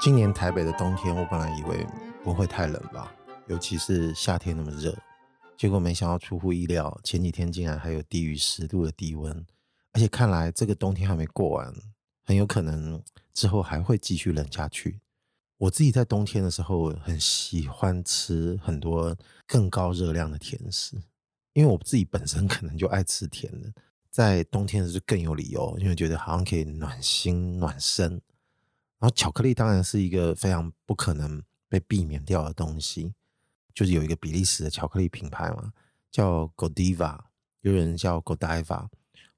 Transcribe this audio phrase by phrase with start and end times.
[0.00, 1.86] 今年台北的冬天，我本来以为
[2.22, 3.12] 不会太冷吧，
[3.48, 4.96] 尤其是夏天那么热，
[5.56, 9.44] 结果没想到出乎意料，前几天竟然还有低于十度的低温，
[9.92, 11.70] 而且看来这个冬天还没过完，
[12.24, 13.02] 很有可能
[13.34, 15.00] 之后还会继续冷下去。
[15.58, 19.16] 我自己在冬天的时候很喜欢吃很多
[19.46, 20.96] 更高热量的甜食，
[21.52, 23.72] 因为我自己本身可能就爱吃甜的，
[24.08, 28.12] 在冬天的时候更有理由，因为觉得好像可以暖心暖身。
[29.00, 33.12] 然后巧克力当然是一个非常不可能被避免掉的东西，
[33.74, 35.72] 就是有一个比利时的巧克力品牌嘛，
[36.10, 37.18] 叫 Godiva，
[37.62, 38.86] 有人叫 Godiva。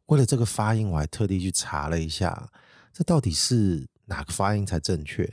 [0.07, 2.51] 为了这个发音，我还特地去查了一下，
[2.93, 5.31] 这到底是哪个发音才正确？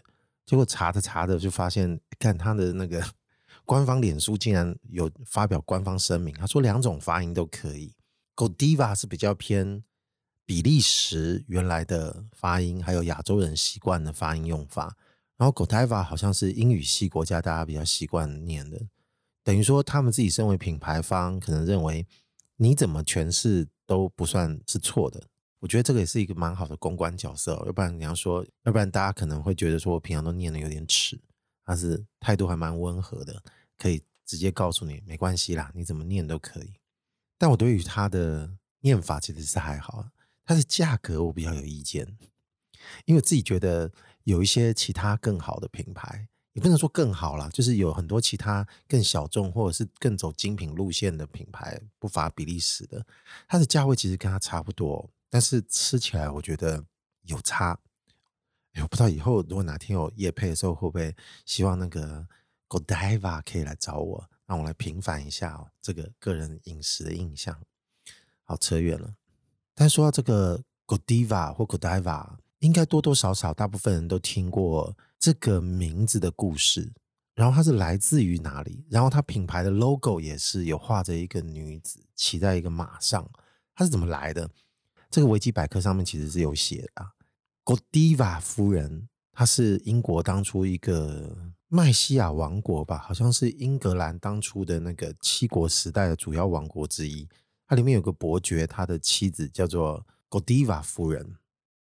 [0.48, 3.06] 结果查着查着就发现，看他的那个
[3.64, 7.94] 官方脸书竟然有发表官方声明，他说两种发音都可以。
[8.36, 9.84] Godiva 是比较偏。
[10.46, 14.96] 比利时原来的发音，还有亚洲人习惯的发音用法，
[15.36, 18.88] 然后 Godiva 好像是英语系国家大家比较习惯念的，
[19.44, 22.08] 等于说他们自己身为品牌方，可能认为
[22.56, 25.24] 你怎么诠释都不算是错的。
[25.60, 31.20] 我觉得这个也是一个蛮好的公关角色，要不然你要说，要不然大家可能会觉得说我平常都念得有点迟，
[31.66, 33.42] 但是态度还蛮温和的，
[33.78, 36.74] 可以直接告诉你没关系啦，你怎么念都可以。
[37.38, 40.10] 但我对于他的念法其实是还好。
[40.50, 42.08] 它的价格我比较有意见，
[43.04, 43.92] 因为我自己觉得
[44.24, 53.06] 有一些其他更好的品牌，也不能说更好啦，就是有很多其他更小众或者是更走精品路线的品牌，不乏比利时的，
[53.46, 56.86] 它的价位其实跟它差不多，但是吃起来我觉得
[57.24, 57.80] 有差。
[58.74, 62.28] 哎，我不知道以后如果哪天有夜配的时候，会不会希望那个
[62.70, 67.60] Godiva 可以来找我，让我来平反一下，这个个人饮食的印象。
[68.44, 69.16] 好，扯远了。
[69.74, 76.94] 但说到这个 Godiva 或 Godiva，应该多多少少大部分人都听过这个名字的故事。
[77.34, 78.84] 然后它是来自于哪里？
[78.90, 83.30] 然后它品牌的 logo 也是有画着一个女子骑在一个马上，
[83.76, 84.50] 它是怎么来的？
[85.10, 87.12] 这个维基百科上面其实是有写的啊。
[87.64, 97.28] Godiva 夫人，她是英国当初一个麦西亚王国吧，好像是英格兰当初的那个七国时代的主要王国之一。
[97.68, 101.36] 它里面有个伯爵，他的妻子叫做 Godiva 夫人。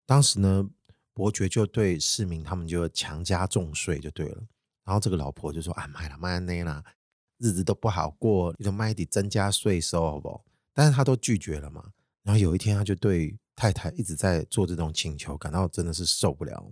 [0.05, 0.69] 当时呢，
[1.13, 4.43] 伯爵就对市民他们就强加重税就对了。
[4.83, 6.83] 然后这个老婆就说：“啊，买了买了那啦，
[7.39, 10.43] 日子都不好过，你就卖点增加税收好不好？”
[10.73, 11.91] 但是他都拒绝了嘛。
[12.23, 16.71] 然后有一天，他就对太太一直在做这种请求，感到真的是受不了。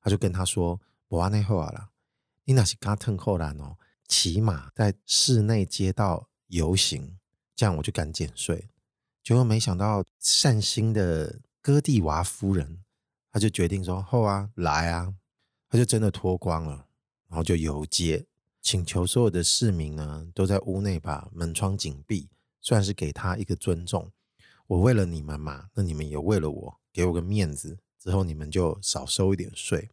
[0.00, 1.90] 他就跟他说：“我安内后啊啦，
[2.44, 7.18] 你那是刚腾后来哦，骑马在室内街道游行。”
[7.54, 8.68] 这样我就敢减税，
[9.24, 12.84] 结果没想到善心的哥蒂娃夫人，
[13.32, 15.12] 他就决定说：“后啊，来啊！”
[15.68, 16.86] 他就真的脱光了，
[17.28, 18.24] 然后就游街，
[18.62, 22.28] 请求所有的市民呢都在屋内把门窗紧闭，
[22.60, 24.10] 算是给他一个尊重。
[24.68, 29.90] 我为了你们嘛，那你们也为了我，给我个面子，之后你们就少收一点税。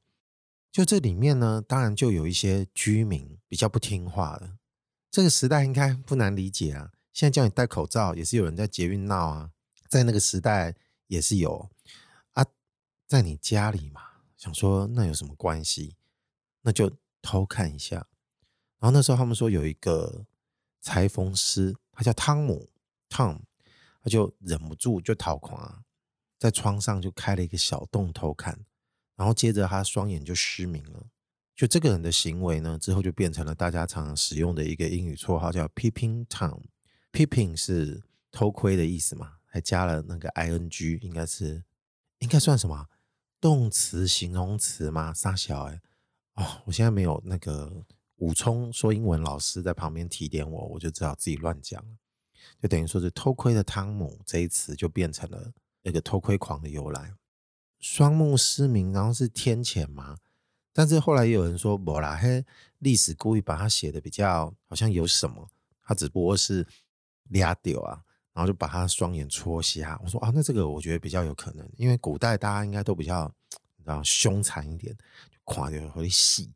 [0.72, 4.58] 就这里面呢，当然就有一些居民比较不听话的，
[5.10, 6.92] 这个时代应该不难理解啊。
[7.14, 9.52] 现在叫你戴口罩，也是有人在捷运闹啊，
[9.88, 10.76] 在那个时代
[11.08, 11.70] 也是有
[12.34, 12.46] 啊，
[13.08, 14.02] 在你家里嘛，
[14.36, 15.96] 想说那有什么关系？
[16.64, 16.92] 那就
[17.22, 17.96] 偷看一下。
[18.80, 20.26] 然后那时候他们说有一个
[20.82, 22.70] 裁缝师，他叫汤姆
[23.10, 23.40] ，Tom，
[24.06, 25.82] 他就忍不住就逃狂啊，
[26.38, 28.64] 在窗上就开了一个小洞偷看，
[29.16, 31.08] 然后接着他双眼就失明了。
[31.56, 36.62] 就这个人的行为呢，之后就变成了大家常常使用的一个英语绰号，叫 Peeping Tom。
[37.12, 39.38] Peeping 是偷窥的意思嘛？
[39.48, 41.64] 还加了那个 ing，应该是
[42.20, 42.86] 应该算什么
[43.42, 45.12] 动词、形容词吗？
[45.16, 45.82] 傻小哎
[46.36, 47.84] 哦，我现在没有那个
[48.18, 51.84] 武冲说英文老师在旁边提点我，我就只好自己乱讲。
[52.66, 55.52] 就等于说是偷窥的汤姆这一词就变成了
[55.84, 57.14] 那个偷窥狂的由来。
[57.80, 60.18] 双目失明，然后是天谴吗？
[60.74, 62.44] 但是后来也有人说，不啦嘿，
[62.80, 65.48] 历史故意把它写的比较好像有什么，
[65.84, 66.66] 他只不过是。
[67.30, 68.00] 俩丢啊，
[68.34, 70.00] 然后就把他双眼戳瞎。
[70.04, 73.26] 我说啊，那这个我觉得比较有可能，因为古代大家应该都比较，
[73.78, 74.96] 你知道凶残一点，
[75.32, 76.52] 就垮掉会细。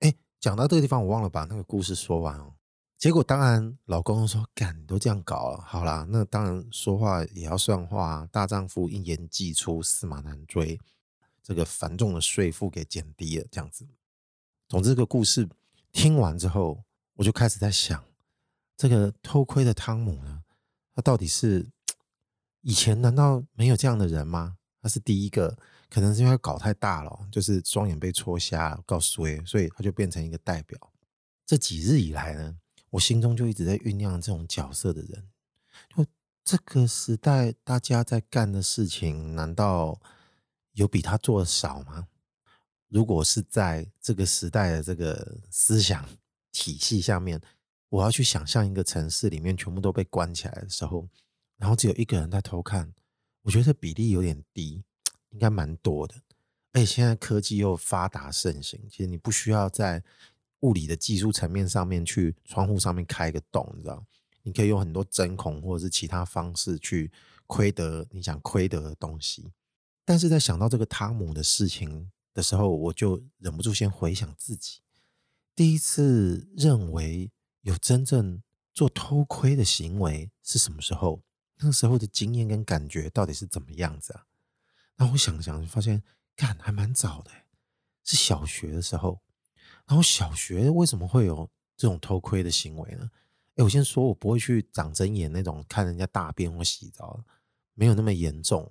[0.00, 2.52] 哎，讲到这个地方，我忘了把那个故事说完哦。
[3.00, 8.28] 结果当然，老公说：“干，你都这样搞了，好啦，那当然说话也要算话。
[8.30, 10.78] 大丈夫一言既出，驷马难追。
[11.42, 13.88] 这个繁重的税负给减低了，这样子。
[14.68, 15.48] 总之，这个故事
[15.90, 18.04] 听完之后，我就开始在想。
[18.76, 20.42] 这个偷窥的汤姆呢，
[20.94, 21.66] 他到底是
[22.60, 24.58] 以前难道没有这样的人吗？
[24.82, 25.56] 他是第一个，
[25.88, 30.78] 可能是因为他搞太大了，就是双眼被戳瞎，告诉所以他就变成一个代表。
[31.46, 32.58] 这几日以来呢，
[32.90, 35.28] 我心中就一直在酝酿这种角色的人。
[35.88, 36.04] 就
[36.44, 40.00] 这个时代，大家在干的事情，难道
[40.72, 42.08] 有比他做的少吗？
[42.88, 46.08] 如果是在这个时代的这个思想
[46.50, 47.40] 体系下面，
[47.88, 51.08] 我要去想象一个城市里面全部都被关起来的时候，
[51.56, 52.92] 然后只有一个人在偷看，
[53.42, 54.82] 我觉得比例有点低，
[55.30, 56.16] 应该蛮多的。
[56.72, 60.02] 而且现在科技又发达盛行，其实你不需要在
[60.60, 64.04] 物理的技术层面上面去窗户上面开一个洞，你知道，
[64.42, 67.10] 你可以用很多针孔或者是其他方式去
[67.46, 69.52] 窥得你想窥得的东西。
[70.04, 74.80] 但是在想到这个汤姆的事情的时候，我就忍不住先回想自己
[75.54, 77.30] 第一次认为
[77.62, 78.42] 有真正
[78.72, 81.22] 做偷窥的行为是什么时候？
[81.62, 84.24] 那时候的经验跟感觉到底是怎么样子啊？
[84.96, 86.02] 然后我想想，就发现
[86.34, 87.30] 干还蛮早的，
[88.04, 89.20] 是小学的时候。
[89.90, 93.10] 然后小学为什么会有这种偷窥的行为呢？
[93.56, 97.20] 哎，我先说，我不会去长针眼那种看人家大便或洗澡，
[97.74, 98.70] 没有那么严重。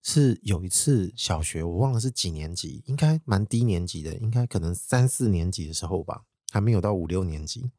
[0.00, 6.22] 是有一次小学，我忘了是几年级，应该蛮低年级的，应该可能三四年级的时候吧，
[6.52, 7.72] 还没有到五六年级。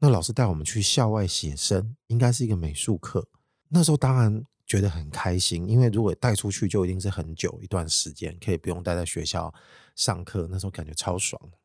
[0.00, 3.26] 那老师带我们去校外写生，应该是一个美术课。
[3.70, 9.54] 那时候当然觉得很开心，因为如果带出去就一定是很久一段时间，可以不用待在学校
[9.96, 10.46] 上课。
[10.50, 11.56] 那时候感觉超爽的。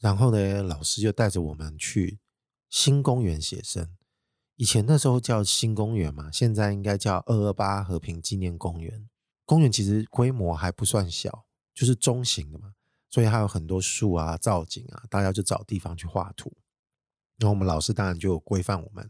[0.00, 2.18] 然后呢，老师就带着我们去
[2.70, 3.96] 新公园写生。
[4.56, 9.08] 以前那时候叫新公园嘛，现在应该叫二二八和平纪念公园。
[9.44, 12.74] 公园其实规模还不算小，就是中型的嘛，
[13.08, 16.52] 所以还有很多树啊、造景啊，大家就找地方去画图。
[17.38, 19.08] 然后我们老师当然就有规范我们，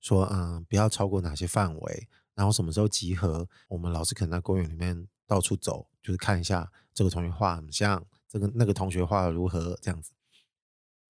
[0.00, 3.48] 说嗯，不要超过哪些范围，然后什么时候集合。
[3.68, 10.12] 我们老师可能在公园里面到处走，就是看一下这个同学画很像，这个那个同学画的如何这样子。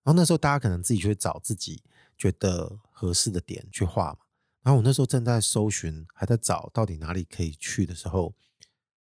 [0.05, 1.83] 然后那时候大家可能自己去找自己
[2.17, 4.19] 觉得合适的点去画嘛。
[4.63, 8.33] 然后我那时候正在搜寻，还在找到底哪里可以去的时候。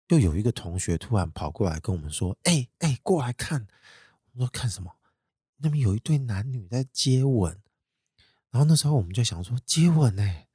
[0.09, 3.69] 就有一个同学突然跑过来跟我们说：“哎、欸、哎、过来看！”
[4.35, 4.97] 我说：“看什么？”
[5.59, 7.63] 那边有一对男女在接吻。
[8.51, 10.49] 然后那时候我们就想说：“接吻哎、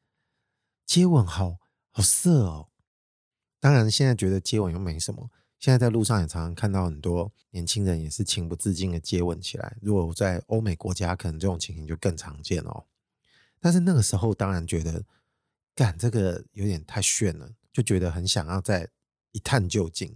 [0.86, 1.60] 接吻好
[1.90, 2.68] 好色哦。”
[3.62, 5.32] 当然现在觉得接吻又没什么。
[5.66, 9.76] 现在在路上也常常看到很多年轻人也是情不自禁的接吻起来。
[9.82, 12.86] 如果在欧美国家，可能这种情形就更常见哦。
[13.60, 15.04] 但是那个时候当然觉得，
[15.74, 18.88] 干这个有点太炫了，就觉得很想要再。
[19.32, 20.08] 一探究竟，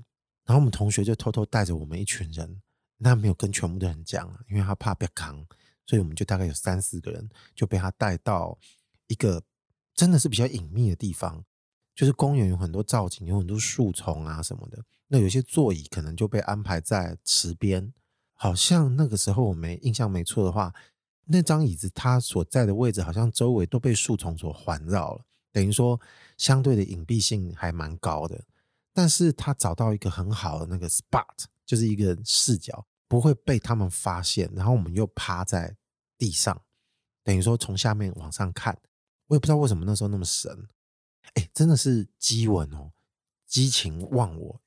[0.45, 2.61] 然后我们同学就偷偷带着我们一群人，
[2.99, 5.45] 那没有跟全部的人讲，因为他怕被扛，
[5.85, 8.57] 所以我们就大概有三四个人就被他带到
[9.07, 9.43] 一个
[9.93, 11.43] 真的是比较隐秘的地方，
[11.99, 14.81] 就是公园有很多造景，有很多树丛啊什么的。
[15.09, 17.93] 那有些座椅可能就被安排在池边，
[18.35, 20.73] 好像那个时候我没印象没错的话，
[21.25, 25.99] 那张椅子它所在的位置好像周围都被树丛所环绕了，等于说
[26.37, 28.45] 相对的隐蔽性还蛮高的。
[28.93, 34.49] 但是他找到一个很好的那个 spot，就是一个视角，不会被他们发现。
[34.55, 35.75] 然后我们又趴在
[36.17, 36.61] 地上，
[37.25, 38.77] 等于说从下面往上看。
[39.27, 40.65] 我也不知道为什么那时候那么神，
[41.35, 42.91] 哎，真的是激吻哦，
[43.45, 44.61] 激情忘我，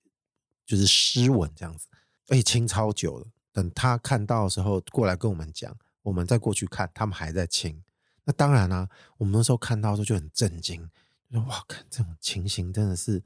[0.65, 1.89] 就是湿吻这样子。
[2.29, 7.83] 而且亲超久了，等他看到的时候过来跟我们讲，我们再过去看，他们还在亲。
[8.25, 8.89] 那当然啦、啊，
[9.19, 10.91] 我们那时候看到的时候就很震惊，
[11.31, 13.23] 就说哇，看这种情形真的是。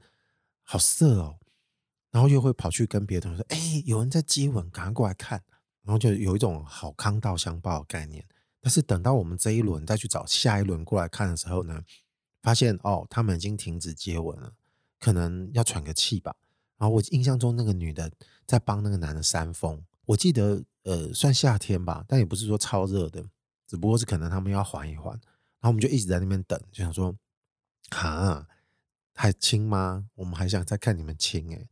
[0.69, 1.39] 好色哦，
[2.11, 5.41] 然后又会跑去跟别的同学说：“哎，有人在接吻，赶快过来看。”
[5.81, 8.27] 然后就有一种好康道相报的概念。
[8.59, 11.81] 但是等到我们这一轮再去找下一轮过来看的时候呢，
[12.41, 14.53] 发现哦，他们已经停止接吻了，
[14.99, 16.35] 可能要喘个气吧。
[16.77, 18.11] 然后我印象中那个女的
[18.45, 23.23] 在帮那个男的扇风，我记得呃算夏天吧，但也不是说超热的，
[23.67, 25.13] 只不过是可能他们要缓一缓。
[25.13, 27.15] 然后我们就一直在那边等，就想说，
[27.89, 28.47] 哈。
[29.19, 30.05] 还亲吗？
[30.13, 31.67] 我们还想再看你们亲哎，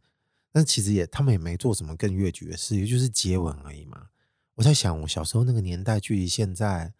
[0.51, 4.07] 但其实也他们也没做什么更越矩的事，也就是接吻而已嘛。
[4.55, 6.95] 我在想，我小时候那个年代，距离现在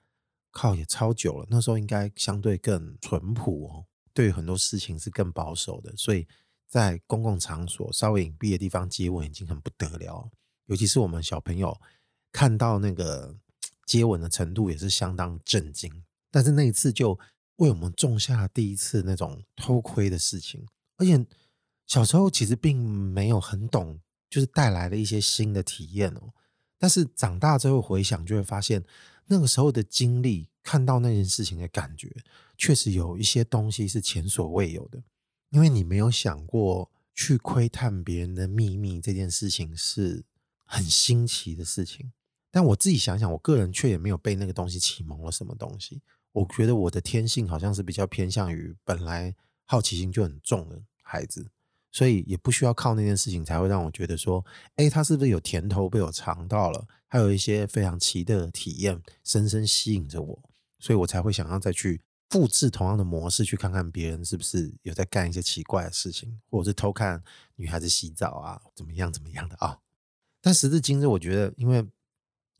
[0.56, 6.26] 靠也超久了，那时候应该相对更淳朴哦，对很多事情是更保守的，所以
[6.66, 10.32] 在公共场所稍微隐蔽的地方接吻已经很不得了，
[10.68, 11.78] 尤其是我们小朋友
[12.32, 13.36] 看到那个
[13.86, 17.20] 接吻的程度也是相当震惊，但是那一次就。
[17.60, 21.26] 为我们种下了第一次那种偷窥的事情，而且
[21.88, 23.98] 小时候其实并没有很懂，
[24.30, 26.34] 就是带来了一些新的体验哦。
[26.78, 28.84] 但是长大之后回想，就会发现
[29.28, 32.16] 那个时候的经历，看到那件事情的感觉，
[32.58, 35.04] 确实有一些东西是前所未有的。
[35.50, 40.26] 因为你没有想过去窥探别人的秘密这件事情是
[40.66, 42.12] 很新奇的事情。
[42.52, 46.02] 但我自己想想，我个人却也没有被那个东西启蒙了什么东西。
[46.32, 51.48] 我觉得我的天性好像是比较偏向于本来好奇心就很重的孩子。
[51.96, 56.86] 所以也不需要靠那件事情才会让我觉得说，哎，他是不是有甜头被我尝到了？
[57.08, 60.38] 还有一些非常奇的体验，深深吸引着我，
[60.78, 67.24] 所以我才会想要再去复制同样的模式，去看看别人是不是有在干一些奇怪的事情，或者是偷看
[67.56, 69.80] 女孩子洗澡啊，怎么样怎么样的啊。
[70.42, 71.88] 但时至今日，我觉得因为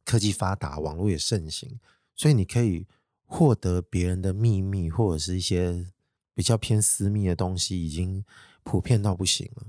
[0.06, 1.78] 科技发达，网络也盛行，
[2.16, 2.88] 所以你可以
[3.26, 5.92] 获得别人的秘密，或者是一些
[6.34, 8.24] 比较偏私密的东西，已经。
[8.66, 9.68] 普遍到不行了。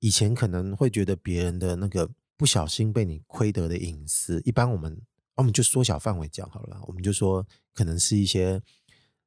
[0.00, 5.00] 以前可能会觉得别人的那个不小心被你窥得的隐私，一般我们
[5.36, 8.60] 我们就缩小范围讲好了，我们就说可能是一些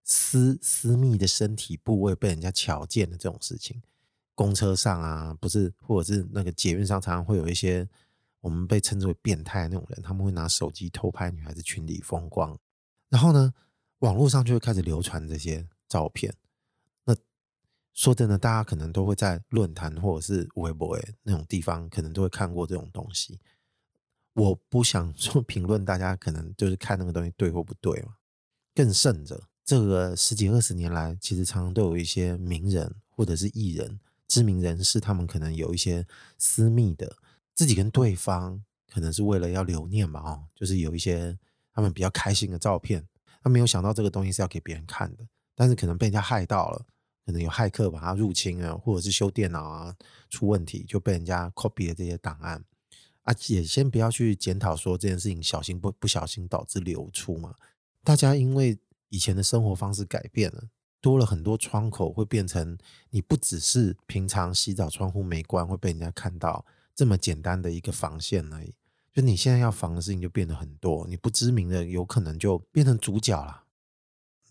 [0.04, 3.82] 私私密的身体部位被人家瞧见的这种事情。
[4.34, 7.88] 公车上啊，不是，或者是那个捷运上，常常会有一些
[8.42, 12.58] 我们被称之为变态那种人，他们会拿手机偷拍女孩子裙底风光，
[13.08, 13.54] 然后呢，
[14.00, 16.36] 网络上就会开始流传这些照片。
[17.96, 23.40] 说真的，大家可能都会在论坛或者是微博那种地方，可能都会看过这种东西。
[24.34, 28.16] 我不想说评论，大家可能就是看那个东西对或不对嘛。
[28.76, 33.98] 更甚者，这个十几二十年来，其实常常都有一些名人或者是艺人、
[34.28, 36.06] 知名人士，他们可能有一些
[36.38, 37.16] 私密的，
[37.54, 38.62] 自己跟对方
[38.92, 41.40] 可能是为了要留念嘛，哦，就是有一些
[41.72, 43.08] 他们比较开心的照片，
[43.42, 45.26] 他没有想到这个东西是要给别人看的，
[45.56, 46.86] 但是可能被人家害到了。
[47.26, 49.96] 可能有骇客把它入侵了，或者是修电脑啊
[50.30, 52.64] 出问题，就被人家 copy 了这些档案
[53.24, 53.34] 啊。
[53.48, 57.56] 也先不要去检讨说这件事情小心不不小心导致流出嘛。
[58.04, 58.78] 大家因为
[59.10, 60.70] 以前的生活方式改变了，
[61.02, 62.78] 多了很多窗口，会变成
[63.10, 66.64] 你不只是平常洗澡窗户没关会被人家看到
[66.94, 68.74] 这么简单的一个防线而已。
[69.12, 73.64] 就你现在要防的事情就变得很多，你不知名的有可能就变成主角了。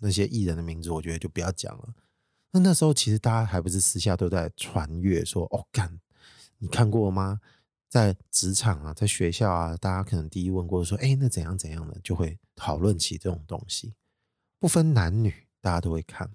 [0.00, 1.94] 那些艺人的名字，我觉得就不要讲了。
[2.54, 5.98] 那那时候其实大家还不是私下都在传阅说哦干，
[6.58, 7.40] 你看过吗？
[7.88, 13.94] 在职场啊，在学校啊，大家可能第一问过说，哎，那怎样怎样的，就会讨论起这种东西，
[14.60, 16.30] 不分男女，大家都会看。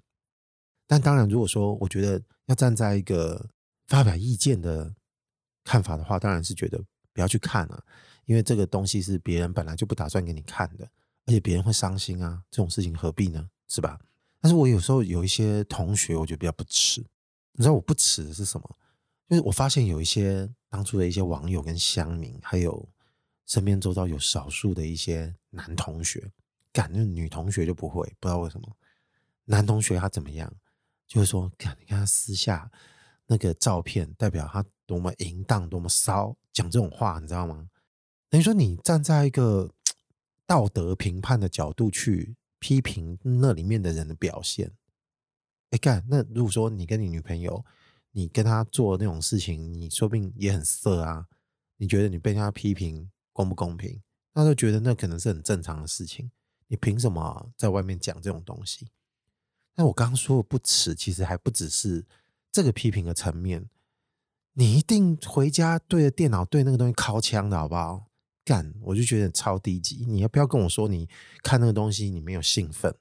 [0.86, 3.48] 但当然，如果说我觉得要站在一个
[3.86, 4.94] 发表意见的
[5.64, 6.78] 看法的话，当然是觉得
[7.14, 7.82] 不要去看啊，
[8.26, 10.84] 因为这个东西是别人本来就不打算给你看的，
[11.24, 13.48] 而且别人会伤心啊，这种事情何必呢？
[13.68, 13.98] 是吧？
[14.40, 17.04] 但是我有时候有一些同学，我觉得比较不耻。
[17.52, 18.76] 你知道我不耻的是什么？
[19.28, 22.88] 就是我发现有一些当初的一些网友跟乡民，还有
[23.44, 26.32] 身边周遭有少数的一些男同学，
[26.72, 28.76] 干那女同学就不会，不知道为什么。
[29.44, 30.50] 男同学他怎么样？
[31.06, 32.70] 就是说，干你看他私下
[33.26, 37.68] 那个照片，代表他多么淫荡，多么骚，讲这种话，你知道吗？
[38.30, 39.70] 等于说你站在一个
[40.46, 42.36] 道德评判的角度去。
[42.60, 44.70] 批评那里面的人的表现，
[45.70, 47.64] 哎干，那如果说你跟你女朋友，
[48.12, 51.26] 你跟她做那种事情，你说不定也很色啊。
[51.78, 54.00] 你觉得你被人家批评公不公平？
[54.34, 56.30] 那就觉得那可能是很正常的事情。
[56.68, 58.90] 你凭什么在外面讲这种东西？
[59.76, 62.04] 那我刚刚说的不耻，其实还不只是
[62.52, 63.70] 这个批评的层面。
[64.52, 68.09] 你一定回家对着电脑对那个东西尻枪的好不好？
[68.50, 70.04] 干，我就觉得超低级。
[70.08, 71.08] 你要不要跟我说，你
[71.40, 72.92] 看那个东西你没有兴奋？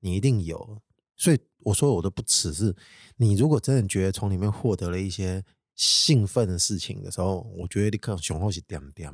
[0.00, 0.82] 你一定有。
[1.16, 2.52] 所以我说我都不耻。
[2.52, 2.76] 是，
[3.16, 5.42] 你如果真的觉得从里面获得了一些
[5.74, 9.10] 兴奋的事情的时候，我觉得立刻雄厚起点点，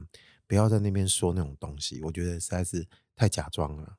[0.48, 2.02] 不要在那边说那种东西。
[2.02, 2.84] 我觉得实在是
[3.14, 3.96] 太假装了。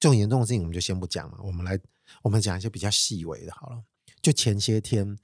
[0.00, 1.38] 这种严重的事情我们就先不讲了。
[1.44, 1.78] 我们来，
[2.22, 3.52] 我们讲一些比较细微的。
[3.52, 3.84] 好了，
[4.20, 5.16] 就前些天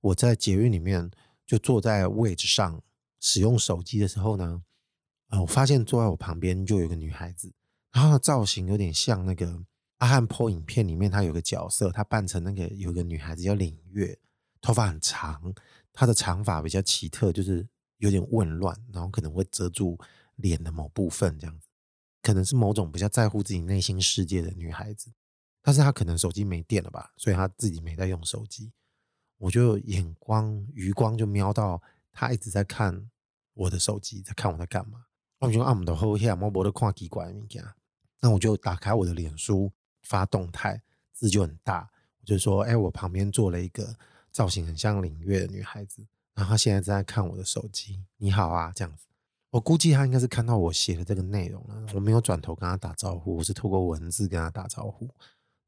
[0.00, 1.10] 我在捷运里面
[1.46, 2.82] 就坐在位置上
[3.20, 4.62] 使用手机的时候呢。
[5.40, 7.52] 我发现坐在我旁边就有个女孩子，
[7.92, 9.64] 她的造型有点像那个
[9.98, 14.18] 阿汉坡影片里面，她有个角色，她扮成那个有个女孩子叫领月，
[14.60, 15.54] 头发很长，
[15.92, 17.66] 她的长发比较奇特，就是
[17.98, 19.98] 有点紊乱，然后可能会遮住
[20.36, 21.68] 脸的某部分，这样子，
[22.20, 25.12] 可能是某种比较在乎自己内心世界的女孩子，
[25.62, 28.72] 但是她可能手机没电了吧，所以她自己没在用手机，
[29.38, 31.80] 我就眼光余光就瞄到
[32.12, 33.10] 她一直在看
[33.54, 35.06] 我的手机，在看我在干嘛。
[35.44, 37.62] 我就按的后下，我没得看奇怪物件。
[38.20, 39.70] 那我就打开我的脸书
[40.02, 40.80] 发动态，
[41.12, 41.90] 字就很大。
[42.20, 43.94] 我就说：“哎、我旁边坐了一个
[44.32, 48.02] 造型很像领月的女孩子，然后她现在正在看我的手机。
[48.16, 49.04] 你好啊，这样子。
[49.50, 55.08] 我估计她应该是看到我写的这个内容了，我没有转头跟她打招呼，我是透过文字跟她打招呼，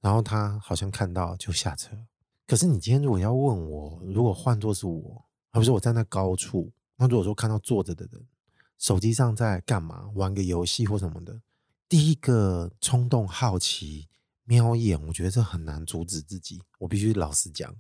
[0.00, 1.94] 然后她好像看到就下车。
[2.46, 8.26] 可是你今天如果要问我，如果换作是我，而不是我站在高处，那如果说看到坐着的人
[8.78, 11.40] 手机上在干嘛，玩个游戏或什么的，
[11.88, 14.08] 第一个冲动好奇
[14.44, 17.74] 瞄一眼，我觉得这很难阻止自己，我必须老实讲。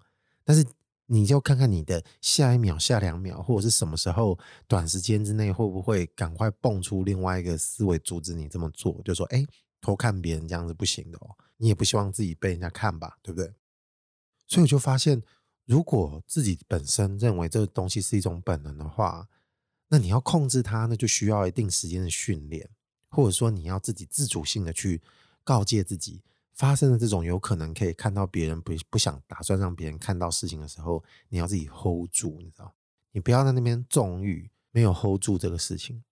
[0.44, 0.64] 但是。
[1.08, 4.36] 你就看看你的下一秒、下两秒，或者是什么时候，
[4.66, 9.00] 短时间之内会不会赶快蹦出另外一个思维阻止你这么做？
[9.04, 9.46] 就说，哎，
[9.80, 13.54] 偷看别人这样子不行的哦，你也不希望自己被人家看吧，对不对？
[14.48, 15.22] 所以我就发现，
[15.64, 19.28] 如果自己本身认为这个东西是一种本能的话，
[19.88, 22.68] 那你要控制它，那就需要一定时间的训练，
[23.10, 25.00] 或者说你要自己自主性的去
[25.44, 26.22] 告诫自己。
[26.54, 32.74] 发生的这种有可能可以看到别人不不想打算让别人看到事情的时候，你要自己 hold 住，你知道？
[33.12, 36.02] 你不要在那边纵欲，没有 hold 住这个事情。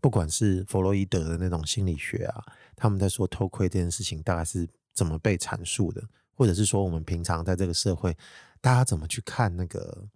[0.00, 6.02] 不管是弗洛伊德的那种心理学啊，他们在说偷窥这件事情大概是怎么被阐述的，
[6.34, 8.16] 或者是说我们平常在这个社会，
[8.60, 10.08] 大家怎么去看那个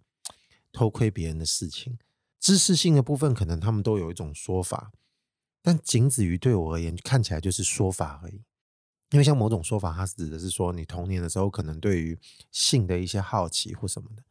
[0.73, 1.97] 偷窥别人的事情？
[2.43, 4.91] 知识性的部分可能他们都有一种说法，
[5.61, 8.43] 但仅止于对我而言，看起来就是说法而已。
[9.11, 12.19] 因为像某种说法，它指的是说你童年的时候可能对于
[12.51, 14.23] 性的一些好奇或什么的，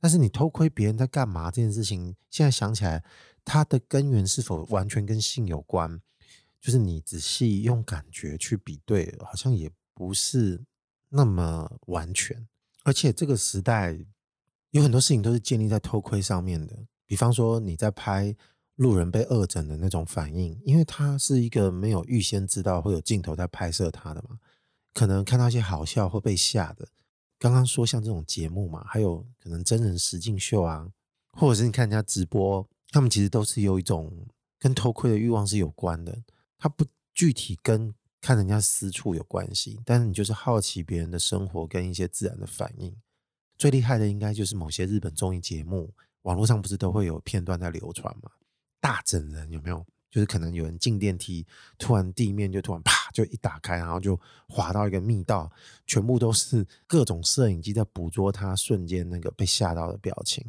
[0.00, 3.04] 但是你偷窥别人在干嘛这件事情，现在想起来，
[3.44, 6.00] 它的根源是否完全跟性有关？
[6.62, 10.64] 就是你仔细用感觉去比对，好像也不是
[11.10, 12.48] 那么完全。
[12.84, 13.98] 而且这个时代
[14.70, 18.36] 有很多事情都是建立在偷窥上面的，比方说你在拍。
[18.78, 24.38] 路人被恶整的那种反应，因为他是一个没有预先知道会有镜头在拍摄他的嘛，
[24.94, 26.86] 可能看到一些好笑会被吓的。
[27.40, 30.88] 刚刚说像这种节目嘛，还有可能真人实境秀啊，
[31.32, 34.28] 或者是你看人家直播，他们其实都是有一种
[34.60, 36.16] 跟偷窥的欲望是有关的。
[36.56, 42.94] 他不具体跟看人家私处有关系，但是你就是好奇别人的生活跟一些自然的反应。
[43.56, 45.92] 最厉害的应该就是某些日本综艺节目，
[46.28, 48.30] 网络上不是都会有片段在流传嘛？
[48.80, 49.82] 大整人有没有？
[50.10, 51.46] 就是可能有人进电梯，
[51.78, 55.50] 突然地面就突然啪就一打开，然后就滑到一个密道，
[55.86, 60.44] 全部都是各种摄影机在捕捉他瞬间那个被吓到的表情。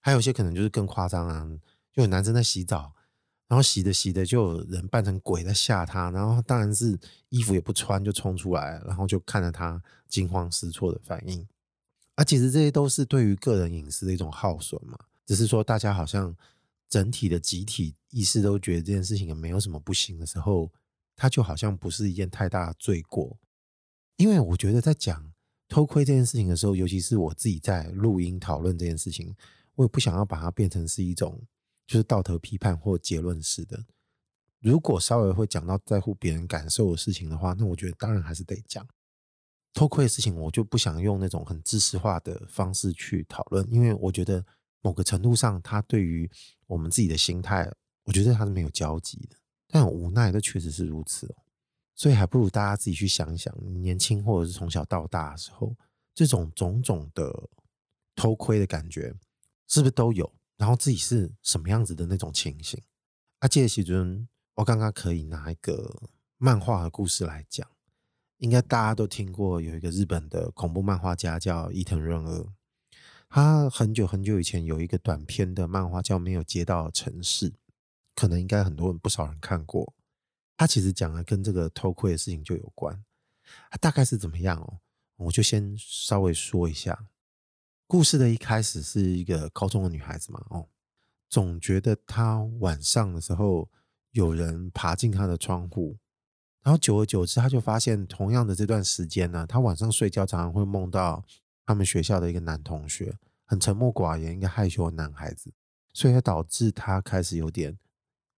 [0.00, 1.46] 还有些可能就是更夸张啊，
[1.92, 2.92] 就有男生在洗澡，
[3.48, 6.98] 然后洗着洗着就有人扮成鬼在吓他，然后当然是
[7.28, 11.46] 衣服也不穿就冲出来，然后就看着他惊慌失措的反应。
[12.22, 16.34] 啊，其实这些都是对于个人隐私的一种耗损嘛，只是说大家好像。
[16.88, 20.70] 整体的集体意识都觉得这件事情也没有什么不行的时候，
[21.16, 23.38] 它就好像不是一件太大的罪过。
[24.16, 25.32] 因为我觉得在讲
[25.70, 29.34] 偷窥这件事情的时候，尤其是我自己在录音讨论这件事情，
[29.74, 31.40] 我也不想要把它变成是一种
[31.86, 33.86] 就是道德批判或结论式的。
[34.60, 38.86] 如果稍微会讲到在乎别人感受的事情的话，那我觉得当然还是得讲
[39.72, 40.34] 偷窥的事情。
[40.34, 44.44] 我就不想用那种很知识化的方式去讨论，因为我觉得。
[44.84, 46.28] 某个程度上，他对于
[46.66, 49.36] 我们自己的心态，我觉得他是没有交集的。
[49.68, 51.36] 但无奈的确实是如此哦，
[51.94, 55.76] 所以还不如大家自己去想一想，年轻或者是从小到大的时候，
[56.12, 57.48] 这种种种的
[58.16, 59.14] 偷窥的感觉，
[59.68, 60.28] 是不是都有？
[60.56, 62.82] 然后自己是什么样子的那种情形？
[63.38, 67.70] 啊，这时阵我刚刚可以拿一个漫画的故事来讲，
[68.42, 72.44] 应该大家都听过，有一个日本的恐怖漫画家叫伊藤润二。
[73.28, 77.50] 他很久很久以前有一个短篇的漫画叫《没有街道的城市》，
[78.16, 79.94] 可能应该很多人不少人看过。
[80.56, 83.04] 他其实讲的跟这个偷窥的事情就有关。
[83.70, 84.80] 他大概是怎么样哦？
[85.18, 87.06] 我就先稍微说一下。
[87.86, 90.66] 故事的一开始是一个高中的女孩子嘛，哦，
[91.28, 93.70] 总觉得她晚上的时候
[94.10, 95.96] 有人爬进她的窗户，
[96.62, 101.24] 然后久而久之，他就发现同样的这段时间呢，他晚上睡觉常常会梦到。
[101.64, 105.52] 他们学校的一个男同学很沉默寡言，一个害羞的男孩子，
[105.94, 107.78] 所以才导致他开始有点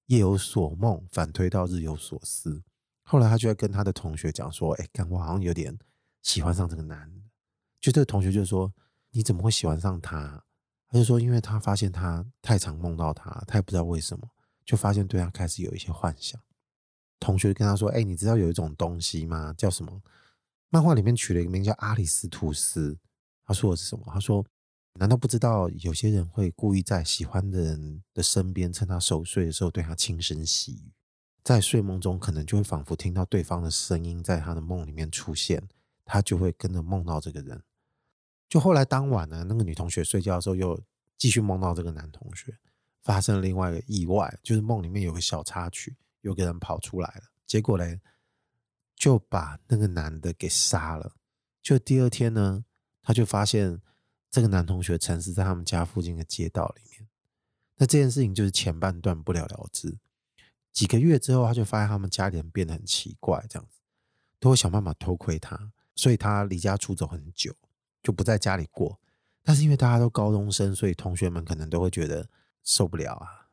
[0.07, 2.63] 夜有所梦，反推到日有所思。
[3.03, 5.77] 后来他就在跟他的同学讲说：“哎，干我好像有点
[6.21, 7.23] 喜欢上这个男的。”
[7.81, 8.71] 就这个同学就说
[9.11, 10.45] ：“你怎么会喜欢上他？”
[10.89, 14.29] 他就说：“因为他发现他太常梦到他，他也不知道为什么，
[14.67, 16.39] 就发现对他开始有一些幻想。”
[17.25, 19.55] 同学跟他说：“哎，你知道有一种东西吗？
[19.57, 20.03] 叫什么？
[20.69, 22.99] 漫画里面取了一个名叫阿里斯图斯。”
[23.47, 24.05] 他说的是什么？
[24.09, 24.45] 他说
[25.01, 30.93] ：“难道不知道有些人会故意在喜欢的人的身边，趁他熟睡的时候对他轻声细语，
[31.43, 35.67] 在睡梦中可能就会仿佛听到对方的声音在他的梦里面出现，
[36.05, 37.63] 他就会跟着梦到这个人。
[38.49, 40.81] 就后来当晚呢，那个女同学睡觉的时候又
[41.17, 42.57] 继续梦到这个男同学，
[43.03, 48.01] 发生了另外一个意外，就是梦里面有个小插曲，有个人跑出来了，结果嘞
[48.97, 51.15] 就把那个男的给杀了。
[51.63, 52.65] 就第二天呢，
[53.03, 53.83] 他就发现
[54.31, 57.07] 这个男同学沉尸在他们家附近的街道里面。
[57.77, 59.99] 那这件事情就是前半段不了了之。
[60.73, 63.79] 几个月之后，他就发现他们家里人变得很奇怪，这样子
[64.41, 67.55] 都会想办法偷窥他，所以他离家出走很久，
[68.03, 68.99] 就不在家里过。
[69.43, 72.31] 但是因为大家都高中生，所以同学们可能都会觉得
[72.63, 73.44] 受不了啊。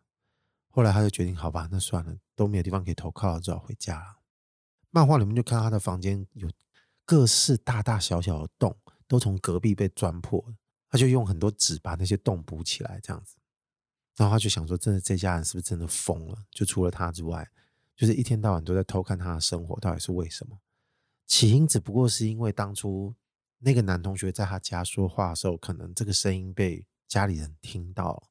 [0.71, 4.21] 后来他就决定，好吧，那算了，都没有地方可以投靠，只好回家了。
[4.89, 6.49] 漫画里面就看到他的房间有
[7.05, 8.75] 各式大大小小的洞，
[9.07, 10.43] 都从隔壁被钻破，
[10.89, 13.35] 他就用很多纸把那些洞补起来，这样子。
[14.15, 16.37] 然后他就想说，真的这家人是不是真的疯了？
[16.51, 17.49] 就除了他之外，
[17.95, 20.59] 就是一天到晚都在偷看他的生活，到底是为什么？
[21.27, 23.15] 起因只不过是因为当初
[23.59, 28.23] 那个男同学在他家说话的时候，可能这个声音被家里人听到了，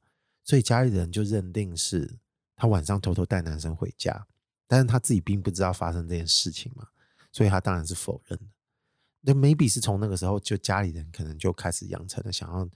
[0.44, 2.18] 所以家里人就认定是
[2.61, 4.27] 他晚上偷偷带男生回家，
[4.68, 6.87] 但是他自己并不知道发生这件事情嘛，
[7.33, 8.44] 所以他当然是否认的。
[9.23, 12.68] 那 maybe 是从那个时候，就家里人可能就开始养成了想要。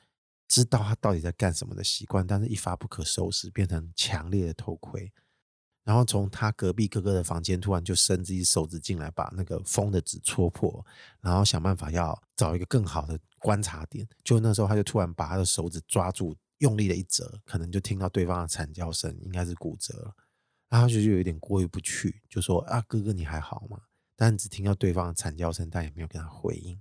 [0.47, 5.11] 知道他到底在干什么的习惯，但是一发不可收拾，变成强烈的偷窥。
[5.83, 10.85] 然后从他隔壁哥哥的房间，突然就伸自己手指进来，把那个封的纸戳破，
[11.23, 14.07] 然后想办法要找一个更好的观察点。
[14.23, 20.15] 就那时候，他就突然把他的手指抓住，用力的一折，可能就听到对方的惨叫声，应该是骨折了。
[20.69, 23.81] 然后他就有点过意不去，就说：“啊，哥哥你还好吗？”
[24.17, 26.81] 但只听到对方的惨叫声，但也没有跟他回应。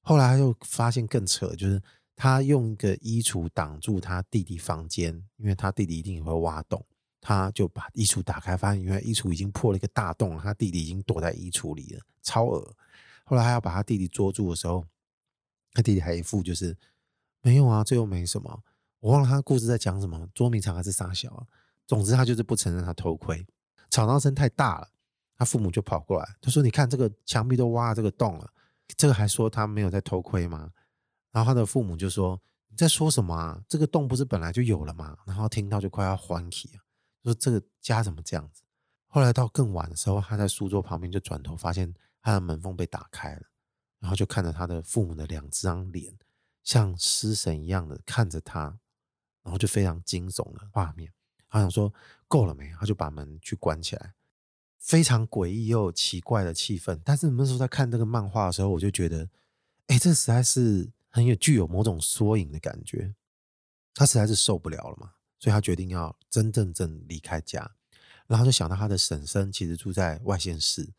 [0.00, 1.82] 后来他又发现更扯，就是。
[2.14, 6.84] 他用一个衣橱挡住他弟弟房间，因为他弟弟一定也会挖洞，
[7.22, 12.76] 他就把衣橱打开，发现原来衣橱已经破了一个大洞，他弟弟已经躲在衣橱里了，超恶。
[13.24, 14.84] 后来他要把他弟弟捉住的时候，
[15.72, 16.76] 他弟弟还一副就是
[17.40, 18.62] 没有啊，这又没什么，
[19.02, 21.44] 我忘了他故事在讲什么，捉迷藏还是杀小啊？
[21.88, 23.44] 总之他就是不承认他偷窥，
[23.90, 24.88] 吵闹声太大了，
[25.36, 28.48] 他父母就跑过来，他说：“你看这个墙壁都挖了这个洞了，
[28.96, 30.70] 这个还说他没有在偷窥吗？”
[31.32, 33.60] 然后他的父母就说：“你在说什么啊？
[33.68, 36.78] 这个洞不是本来就有了吗？”然后听到就快要欢喜啊，
[37.24, 38.62] 说：“这个家怎么这样子？”
[39.08, 43.42] 后来到更晚的时候，他在书桌旁边就转头发现他的门缝被打开了，
[43.98, 46.16] 然后就看着他的父母的两张脸，
[46.62, 48.78] 像失神一样的看着他，
[49.42, 51.12] 然后就非常惊悚的画面。
[51.48, 51.92] 他想说
[52.28, 54.14] ：“够了没？”他就把门去关起来，
[54.78, 57.00] 非常诡异又奇怪的气氛。
[57.04, 59.28] 但是那时候在看这个漫画的时候，我就觉得，
[59.86, 60.90] 哎，这实在是。
[61.14, 63.14] 很有具有某种缩影的感觉，
[63.92, 67.70] 他实在是受不了了嘛，所以他决定要真正正离开家，
[68.26, 70.90] 然后就想到他的婶婶其实住在外县市，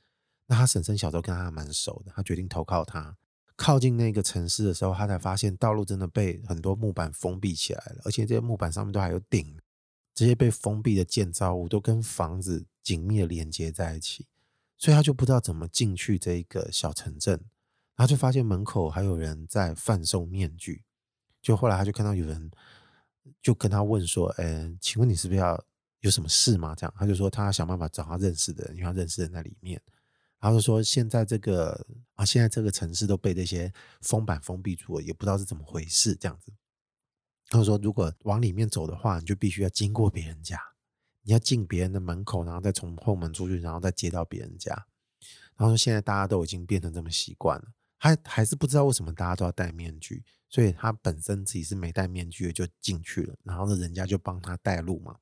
[0.45, 3.17] 那他婶婶小时候跟他蛮熟的，他决定投靠他。
[3.63, 9.57] 靠近那个城市的时候，他才发现道路真的被很多木板封闭起来了，而且这些木板上面都还有顶，
[10.13, 14.27] 这些被封闭的建造物都跟房子紧密的连接在一起，
[14.77, 17.39] 所以他就不知道怎么进去这一个小城镇。
[17.95, 20.83] 然后就发现门口还有人在贩售面具，
[21.41, 22.51] 就后来他就看到有人
[23.41, 25.63] 就跟他问说：“呃，请问你是不是要
[26.01, 29.81] 有什么事吗？”这样他就说他想办法找他认识的人，因为他认识的人在里面。
[30.43, 36.13] 他就说现在这个啊，现在这个城市都被这些封板封闭住了，也不知道是怎么回事。
[36.15, 36.51] 这样子，
[37.47, 40.59] 他说如果往里面走的话，你就必须要经过别人家，
[41.21, 44.73] 你要进别人的门口，然后再从后门出去，然后再接到别人家。
[45.55, 47.71] 然后说现在大家都已经变成这么习惯了。
[47.97, 55.19] 他还是不知道为什么大家都要戴面具，所以他本身自己是没戴面具的就进去了，然后呢，人家就帮他带路嘛，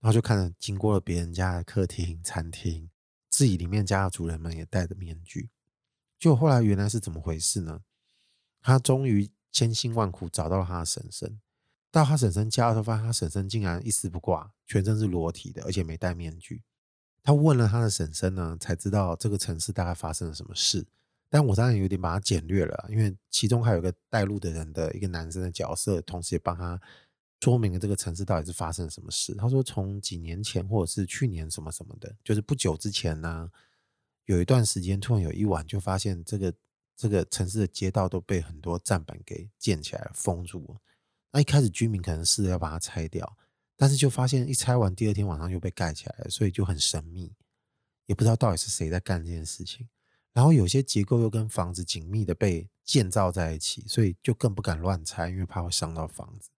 [0.00, 2.88] 然后就看着经过了别人家的客厅、餐厅，
[3.34, 5.50] 自己里面家的主人们也戴着面具，
[6.20, 7.80] 就后来原来是怎么回事呢？
[8.62, 11.40] 他终于千辛万苦找到了他的婶婶，
[11.90, 16.62] 到他婶婶家的时候，发现他婶婶竟然一丝不挂，全身是裸体的，而且没戴面具。
[17.24, 20.86] 他问了他的婶婶呢，才知道这个城市大概发生了什么事。
[21.28, 26.80] 但我当然有点把它简略了，因为其中还有个带路的人的一个男生的角色，同时也帮他
[27.44, 29.34] 说明了这个城市到底是发生了什么事。
[29.34, 33.50] 他说，从几年前或者是去年什么什么的，就是不久之前呢，
[34.24, 36.54] 有一段时间突然有一晚就发现这个
[36.96, 40.80] 这个城市的街道都被很多站板给建起来，封住了。
[41.32, 43.36] 那一开始居民可能试着要把它拆掉，
[43.76, 47.30] 但是就发现一拆完，第二天晚上又被盖起来了，所以就很神秘，
[48.06, 49.86] 也不知道到底是谁在干这件事情。
[50.32, 56.48] 然后有些结构又跟房子紧密的被建造在一起，所以就更不敢乱拆，因为怕会伤到房子。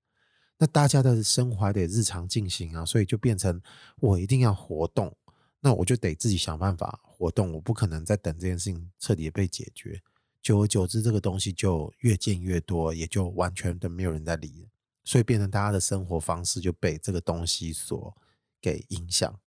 [0.58, 3.60] 那大家的生活得日常进行啊，所以就变成
[4.00, 5.14] 我一定要活动，
[5.60, 10.02] 那我就得自己想办法活动，我不可能再等这件事情彻底被解决。
[10.40, 14.68] 久而久之，这个东西就越建越多，也就完全的没有人在理。
[15.04, 18.16] 所以变成大家的生活方式就被这个东西所
[18.60, 19.38] 给影响，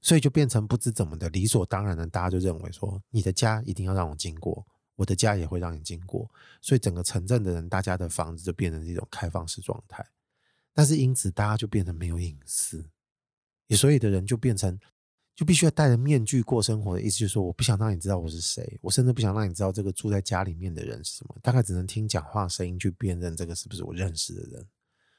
[0.00, 10.06] 所以就变成不知怎么的理所当然的，大家就认为说，你的家一定要让我经过，我的家也会让你经过，所以整个城镇的人，大家的房子就变成这种开放式状态，
[10.80, 12.88] 但是因此大家就变成没有隐私，
[13.76, 14.80] 所以的人就变成。
[15.36, 24.66] 就必须要戴着面具过生活的意思，就是说，我不想让你知道我是谁，我甚至不想让你知道这个住在家里面的人是什么，大概只能听讲话声音去辨认这个是不是我认识的人。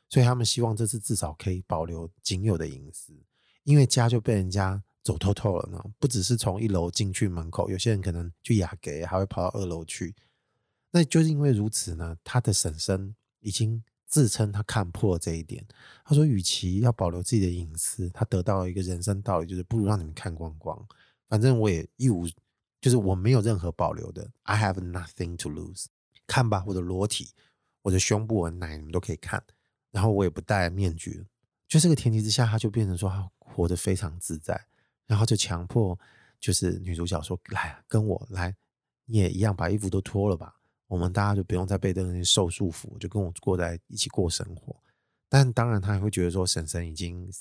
[0.09, 3.13] 所以他们希望这次至少可以保留仅有的隐私，
[3.63, 5.83] 因为家就被人家走透透了呢。
[5.97, 10.13] 不只是从一楼进去门口，有些人可能去雅阁，还会跑到二楼去。
[10.91, 13.83] 那就是因为如此呢，他的婶婶已经。
[14.11, 15.65] 自称他看破这一点，
[16.03, 20.85] 他说：“与其要保留自己的隐私，他得到了一个人生道理，就是不如让你们看光光。
[21.29, 22.27] 反正我也一无，
[22.81, 24.29] 就是我没有任何保留的。
[24.43, 25.85] I have nothing to lose。
[26.27, 27.31] 看吧，我的裸体，
[27.83, 29.41] 我的胸部、我的奶，你们都可以看。
[29.91, 31.25] 然后我也不戴面具。
[31.69, 34.67] 就这个前提之下，他就变成说他活得非常自在。
[35.07, 35.97] 然后就强迫，
[36.37, 38.53] 就是女主角说：‘来，跟我来，
[39.05, 40.55] 你也一样把衣服都脱了吧。’”
[40.91, 44.75] 我们大家就不用再被这个东西受束缚，就跟我过在一起过生活。
[45.29, 47.31] 但当然，他也会觉得说，婶婶已经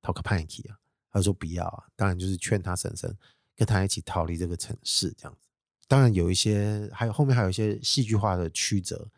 [0.00, 0.78] 逃个叛逆啊，
[1.12, 1.84] 他说不要啊。
[1.94, 3.14] 当然，就是劝他婶婶
[3.54, 5.46] 跟他一起逃离这个城市，这样子。
[5.86, 9.10] 当然，有一些还有后面还有一些戏剧化的曲折，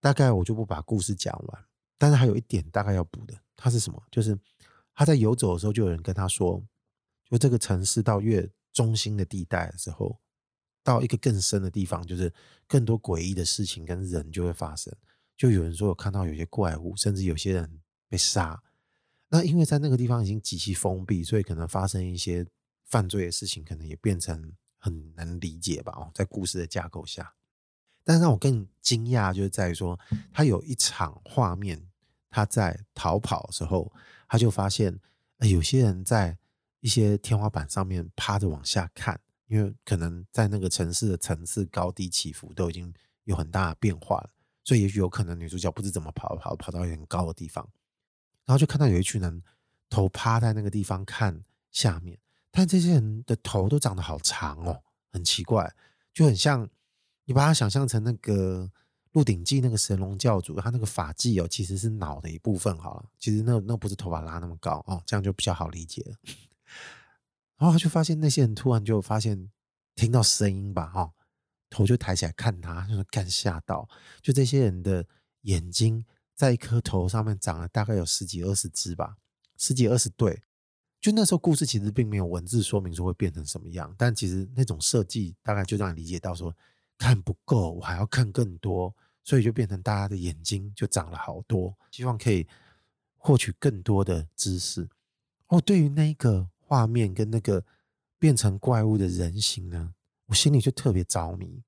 [0.00, 1.64] 大概我就不把故事讲完。
[1.98, 4.02] 但是还有一点大概要补的，他是什么？
[4.10, 4.38] 就是
[4.94, 6.64] 他在游走的时候，就有人跟他说，
[7.26, 10.18] 就这个城市到越中心的地带的时候。
[10.82, 12.32] 到一个更深的地方，就是
[12.66, 14.92] 更多诡异的事情跟人就会发生。
[15.36, 18.62] 就有人说有看到有些怪物，甚至有些人被杀。
[19.28, 22.46] 那因为在那个地方已经极其封闭，所以可能发生一些
[22.84, 25.92] 犯罪的事情，可能也变成很难理解吧。
[25.96, 27.34] 哦，在故事的架构下，
[28.04, 29.98] 但让我更惊讶，就是在于说，
[30.32, 31.88] 他有一场画面，
[32.28, 33.90] 他在逃跑的时候，
[34.28, 35.00] 他就发现，
[35.40, 36.36] 有些人在
[36.80, 39.18] 一些天花板上面趴着往下看。
[39.52, 42.90] 因为可能在那个城市的层次高低起伏都已经
[43.24, 44.30] 有很大的变化了，
[44.64, 47.68] 所以也许有可能女主角不知怎么跑跑跑到很高的地方，
[48.46, 49.42] 然后就看到有一群人
[49.90, 51.38] 头趴在那个地方看
[51.70, 52.18] 下面，
[52.50, 55.70] 但这些人的头都长得好长哦，很奇怪，
[56.14, 56.66] 就很像
[57.26, 58.64] 你把它想象成那个
[59.12, 66.16] 《鹿鼎记》那个神龙教主，他那个发髻哦，其实是脑的一部分好了，其实那那不是头发拉那么高哦，这样就比较好理解了。
[67.62, 69.48] 然后他就发现那些人突然就发现
[69.94, 71.12] 听到声音吧，哈，
[71.70, 73.88] 头就抬起来看他，就是干吓到。
[74.20, 75.06] 就这些人的
[75.42, 79.14] 眼睛在一颗头上面长了大概有十几二十只吧，
[79.56, 80.42] 十几二十对。
[81.00, 86.52] 就那时候故事其实并没有文字说明说会变成什么样，但其实那种设计大概就让你理解到说
[86.98, 92.44] 看不够，我还要看更多，所以就变成大家的眼睛就长了好多，希望可以
[93.18, 94.88] 获取更多的知识。
[95.46, 96.48] 哦，对于那个。
[96.72, 97.62] 画面跟那个
[98.18, 99.92] 变成怪物的人形呢，
[100.24, 101.62] 我心里就特别着迷。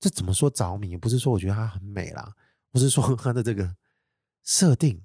[0.00, 0.96] 这怎么说着迷？
[0.96, 2.34] 不是说我觉得它很美啦，
[2.72, 3.76] 不是说 它的这个
[4.42, 5.00] 设定。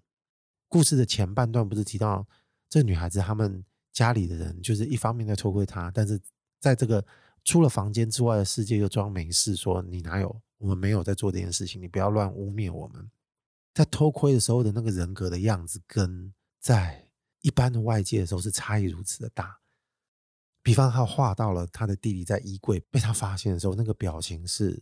[0.68, 2.28] 故事的前半段不是提到
[2.68, 3.64] 这女孩子他们
[3.94, 6.20] 家里的人，就是一方面在偷窥她，但是
[6.60, 7.06] 在这个
[7.44, 10.42] 出了房间之外的世界又装没事，说你哪有？
[10.58, 13.12] 我们没有在做这件事情，你不要乱污蔑我们。
[13.76, 17.11] 在偷窥的时候的那个人格的样子，跟在。
[17.42, 19.60] 一般的外界的时候是差异如此的大，
[20.62, 24.82] 比方他画到了他的弟弟在衣柜被他发现的时候，那个表情是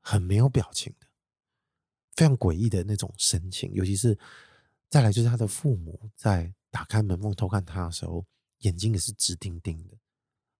[0.00, 1.06] 很没有表情的，
[2.16, 3.70] 非常诡异的那种神情。
[3.74, 4.18] 尤其是
[4.88, 8.24] 再来就是他的父母在打开门缝偷看他的时候，
[8.60, 9.94] 眼睛也是直盯盯的，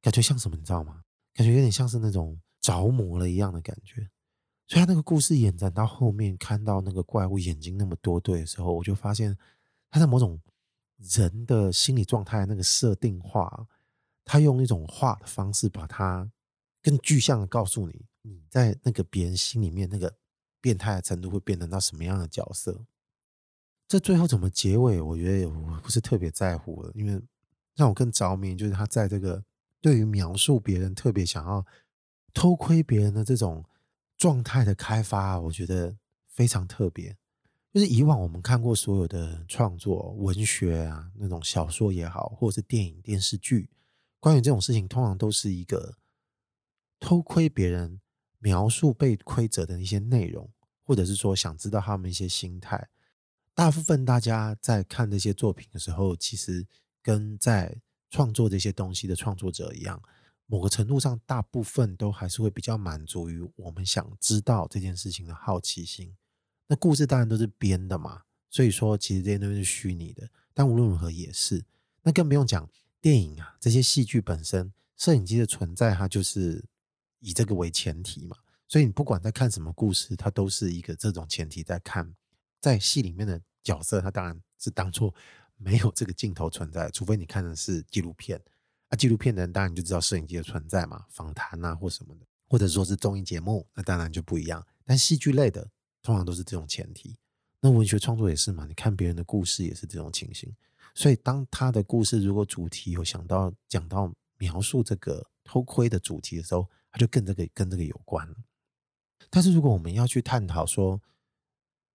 [0.02, 1.02] 感觉像什么你知道吗？
[1.32, 4.10] 感觉有点像是那种着魔了一样的感觉。
[4.66, 9.34] 所以他那个故事延展到后面，看到那个怪物眼睛那么多对的时候，我就发现
[9.88, 10.38] 他在某种。
[10.98, 13.66] 人的心理状态那个设定化，
[14.24, 16.30] 他用一种画的方式把它
[16.82, 20.14] 更具象的告诉你，你在那个别人心里面那个
[20.60, 22.84] 变态的程度会变成到什么样的角色。
[23.86, 27.22] 这最后怎么结尾，我觉得我不是特别在乎了，因为
[27.74, 29.42] 让我更着迷就是他在这个
[29.80, 31.64] 对于描述别人特别想要
[32.34, 33.64] 偷窥别人的这种
[34.16, 37.16] 状态的开发，我觉得非常特别。
[37.72, 43.68] 就是以往我们看过所有的创作文学啊，那种小说也好，或者是电影电视剧，
[44.18, 45.96] 关于这种事情，通常都是一个
[46.98, 48.00] 偷窥别人、
[48.38, 50.50] 描述被窥者的一些内容，
[50.82, 52.88] 或者是说想知道他们一些心态。
[53.54, 56.66] 大部分大家在看这些作品的时候，其实
[57.02, 57.76] 跟在
[58.08, 60.02] 创作这些东西的创作者一样，
[60.46, 66.16] 某个程度上，大部分都还是会比较满足于我们想知道这件事情的好奇心。
[66.68, 70.30] 那故事当然都是编的嘛，所以说其实这些东西是虚拟的。
[70.54, 71.64] 但无论如何也是，
[72.02, 72.68] 那更不用讲
[73.00, 76.64] 电影啊，这些戏剧本身，摄影机的存在，它就是
[77.20, 78.36] 以这个为前提嘛。
[78.68, 82.14] 所以你不管在看什么故事，它都是一个这种前提在看。
[82.60, 85.14] 在戏里面的角色，它当然是当做
[85.56, 88.38] 没有这个镜头存在，除非你看的是纪录片。
[88.88, 94.66] 啊，纪录片的人当然就知道摄影机的存在嘛，访谈啊或什么的，或者说是综艺节目，那当然就不一样。
[94.84, 95.70] 但戏剧类的
[96.02, 97.16] 通常都是这种前提。
[97.60, 100.54] 那文学创作也是嘛，你看别人的故事也是这种情形。
[100.94, 108.28] 所以当他的故事如果主题有想到讲到描述这个偷窥的主题的时候，他就跟这个跟这个有关。
[109.30, 111.00] 但是如果我们要去探讨说，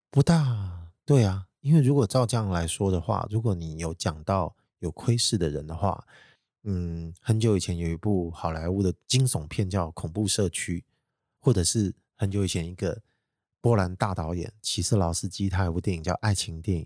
[0.10, 6.06] 不大对啊，因为如果照这样来说的话，如果你有讲到有窥视的人的话。
[6.66, 10.80] 嗯，很久以前有一部好莱坞的惊悚片叫《恐怖社区》，
[11.42, 13.02] 或者是很久以前一个
[13.63, 16.86] 波兰大导演齐斯劳斯基，他有部电影叫《爱情电影》，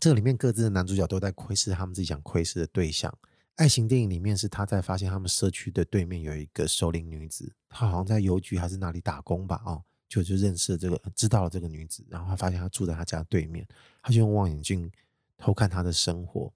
[0.00, 3.14] 这里面各自的男主角都在窥视他们自己想窥视的对象。
[3.56, 13.68] 爱情电影里面是他在发现他们社区的对面有一个熟龄女子，她好像在邮局还是哪里打工吧，哦，就就认识了这个，知道了这个女子，然后他发现她住在他家对面，
[14.02, 14.90] 他就用望远镜
[15.36, 16.50] 偷看她的生活。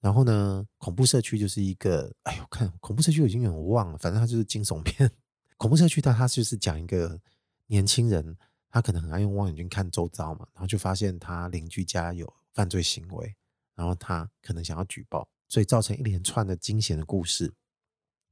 [0.00, 5.10] 然后呢，恐怖社区就是一个，哎呦，看恐怖社区我已经有点忘了，反正它就是惊悚片。
[5.56, 7.20] 恐怖社区，它它就是讲一个
[7.66, 8.36] 年轻人，
[8.70, 13.34] 他可能很爱用望远镜看周遭嘛，然后就发现他邻居家有犯罪行为，
[13.74, 17.52] 然后他可能想要举报，所以造成一连串的惊险的故事。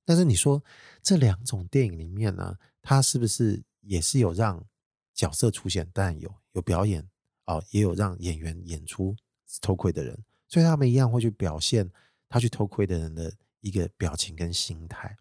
[0.04, 0.62] 但是你说
[1.02, 4.64] 这两种电影里面呢，他是不是也是有让
[5.12, 5.86] 角色出现？
[5.92, 7.06] 当然有，有表演
[7.44, 9.14] 哦，也有让演员演出
[9.60, 10.18] 偷窥的人。
[10.46, 11.90] 所以他们一样会去表现
[12.26, 15.14] 他去偷窥的人的一个表情跟心态，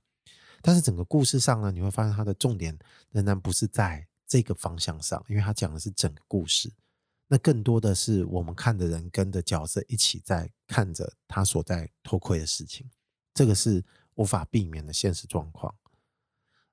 [0.62, 2.78] 但是整个故事上呢，你会发现它的重点
[3.12, 6.72] 仍然不是在这个方向上，因为他讲的是整个故事，
[7.28, 12.90] 那更多的是我们看的人跟着角色一起在看着他所在偷窥的事情，
[13.34, 13.84] 这个是
[14.16, 15.74] 无法避免的现实状况。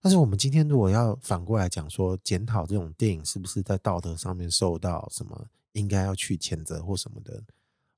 [0.00, 7.42] 但是我们今天如果要反过来讲说，检讨这种电影是不是在道德上面受到什么应该要去谴责或什么的。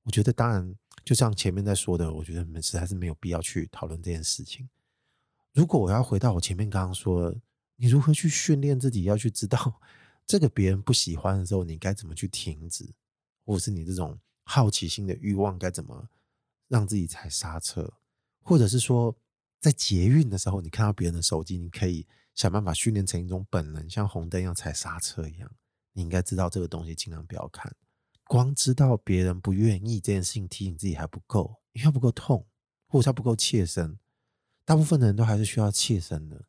[0.04, 0.72] 我觉得当然，
[1.04, 4.68] 就像前面在说的，我觉得我们实在是没有必要去讨论这件事情。
[5.52, 7.34] 如果我要回到我前面刚刚说，
[7.76, 9.80] 你如何去训练自己，要去知道
[10.26, 12.92] 这个别人不喜欢的时候，你该怎么去停止，
[13.44, 16.08] 或者是你这种好奇心的欲望该怎么
[16.68, 17.92] 让自己踩刹车，
[18.42, 19.14] 或者是说
[19.60, 25.50] 在捷运的时候，你看到别人的手机，你可以想办法训练成一种本能，像红灯一样踩刹车一样。
[25.92, 27.74] 你应该知道这个东西，尽量不要看。
[28.28, 32.46] 光知道别人不愿意这件事情提醒自己还不够，因为不够痛，
[32.88, 33.98] 或者它不够切身。
[34.64, 36.44] 大部分的人都还是需要切身的，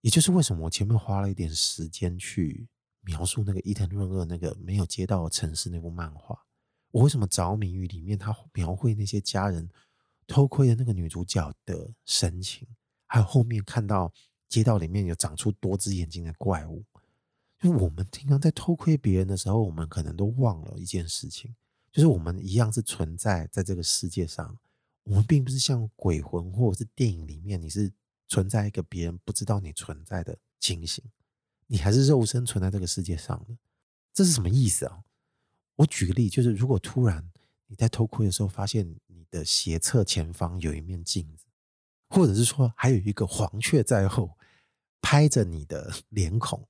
[0.00, 2.68] 也就是为什么我前面花了一点时间去
[3.02, 6.38] 描述那个伊藤润二那个没有街道的城市那部漫画。
[6.90, 9.68] 我为什么着迷于里面他描绘那些家人
[10.26, 12.66] 偷窥的那个女主角的神情，
[13.06, 14.12] 还有后面看到
[14.48, 16.84] 街道里面有长出多只眼睛的怪物。
[17.58, 21.54] 就我们经常在偷窥别人的时候，我们可能都忘了一件事情，
[21.92, 24.58] 就是我们一样是存在在这个世界上。
[25.04, 27.92] 我们并不是像鬼魂或者是电影里面，你是
[28.30, 31.04] 存在一个别人不知道你存在的情形，
[31.66, 33.54] 你还是肉身存在这个世界上的。
[34.14, 35.02] 这是什么意思啊？
[35.76, 37.30] 我举个例，就是如果突然
[37.66, 41.44] 你在偷窥的时候，发现你的斜侧前方有一面镜子，
[42.08, 44.38] 或者是说还有一个黄雀在后
[45.02, 46.66] 拍着你的脸孔。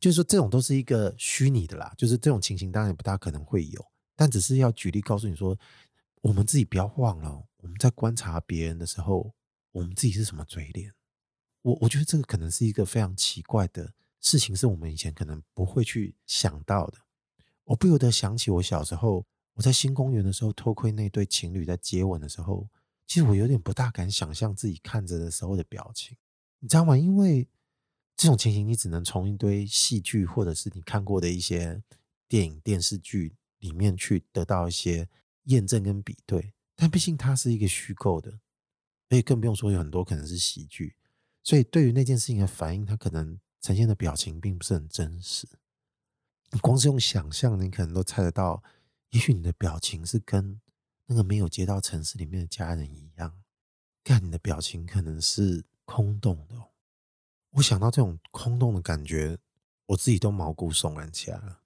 [0.00, 1.94] 就是说，这种都是一个虚拟的啦。
[1.96, 5.56] 就是这种情形，当然也不大可能会有，但只是要举例告诉你说，
[6.22, 9.32] 我们自己不要忘了，我们在观察别人的时候，
[9.72, 10.92] 我们自己是什么嘴脸。
[11.62, 16.98] 我我觉得这个可能是一个非常奇怪的事情，是我们以前可能不会去想到的。
[17.64, 22.68] 我不由得想起我小时候，我在新公园的时候偷窥那对情侣在接吻的时候，
[23.06, 26.16] 其实我有点不大敢想象自己看着的时候的表情，
[26.58, 26.96] 你知道吗？
[26.96, 27.48] 因为。
[28.16, 31.82] 这种情形，你只能从一堆戏剧或者是你看过的一些
[32.28, 35.08] 电影、电视剧里面去得到一些
[35.44, 36.52] 验证跟比对。
[36.76, 38.38] 但毕竟它是一个虚构的，
[39.10, 40.96] 而且更不用说有很多可能是喜剧，
[41.42, 45.46] 所以对于那件事情的反应，它可能呈现的表情并不是很真实。
[46.52, 48.62] 你光是用想象，你可能都猜得到，
[49.10, 50.60] 也许你的表情是跟
[51.06, 53.42] 那个没有接到城市里面的家人一样，
[54.02, 56.56] 但你的表情可能是空洞的。
[57.50, 59.38] 我想到这种空洞的感觉，
[59.86, 61.60] 我自己都毛骨悚然起来了。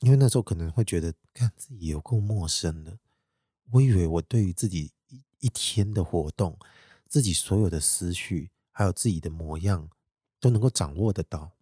[0.00, 2.98] 因为那时候可能会觉得，看自己有够陌生的。
[3.70, 4.90] 我以为我对于自己
[5.42, 6.58] 一天的活动，
[7.06, 9.90] 自己所有的思绪，还有自己的模样，
[10.40, 11.52] 都能够掌握得到。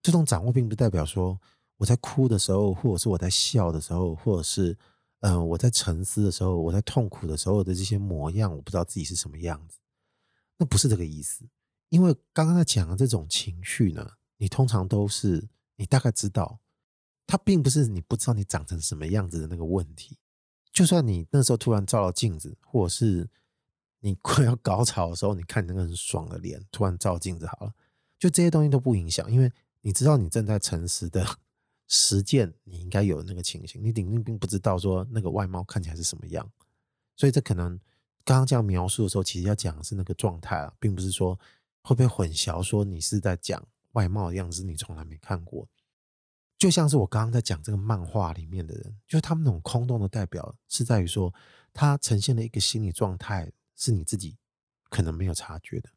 [0.00, 1.40] 这种掌握并不代表说，
[1.78, 4.78] 我在哭的时候，或者是我在笑的时候，或者是
[5.20, 9.78] 嗯、我在沉思的时候，我在痛苦的时候的这些模样，我不知道自己是什么样子。
[10.58, 11.44] 那不是这个意思，
[11.88, 16.58] 因为刚刚在讲的这种情绪呢，你通常都是你大概知道，
[17.26, 20.18] 它并不是你不知道你长成什么样子的那个问题。
[20.72, 23.28] 就算你那时候突然照了镜子，或者是
[24.00, 27.74] 你 快要高潮的时候，你看你那个很爽的脸，突然照镜子好了，
[28.18, 29.52] 就这些东西都不影响，因为
[29.82, 31.24] 你知道你正在诚实的。
[31.88, 36.50] 实践你应该有那个情形，你顶定并不知道说那个外貌看起来是什么样，
[37.16, 37.78] 所以这可能
[38.24, 41.38] 刚刚这样描述的时候，其实要讲的是那个状态啊，并不是说
[41.82, 43.62] 会不会混淆，说你是在讲
[43.92, 45.68] 外貌的样子，你从来没看过。
[46.62, 51.34] 就像是我刚刚在讲这个漫画里面的人，就是他们那种空洞的代表，是在于说
[51.72, 54.38] 他呈现的一个心理状态，是你自己
[54.88, 55.90] 可能没有察觉的，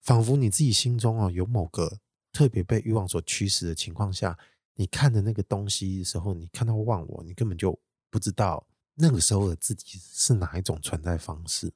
[0.00, 2.00] 仿佛你自己心中啊有某个
[2.32, 4.36] 特别被欲望所驱使的情况下。
[4.74, 7.78] 你看的那个东西的时候，你看到忘我，你根本就
[8.10, 11.72] 不知道那个时候的自己是哪一种存在方式。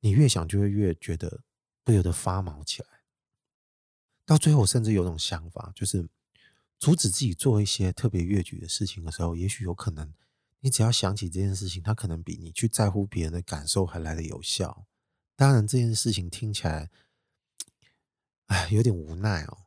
[0.00, 1.44] 你越想，就会越觉得
[1.82, 2.88] 不由得发毛起来。
[4.26, 6.06] 到最后，甚至有种想法，就是
[6.78, 10.14] 阻止自己做一些特别越矩的事情的时候，也许有可能，
[10.60, 14.86] 你只要想起这件事情，它可能比你去在乎别人的感受还来得有效。
[15.34, 16.90] 当然，这件事情听起来，
[18.46, 19.58] 哎，有点无奈哦。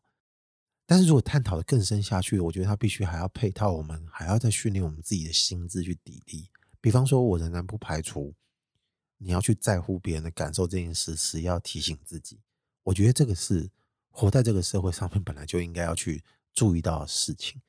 [0.86, 6.48] 但是如果探讨的更深下去，我觉得他必须还要配套我们，还要再训练我们自己的心智去砥砺。
[6.82, 8.34] 比方说，我仍然不排除
[9.18, 12.42] 你要去在乎别人的感受这件事时，要提醒自己。
[12.84, 13.70] 我觉得这个是
[14.10, 16.24] 活在这个社会上面本来就应该要去
[16.54, 17.62] 注意到的事情。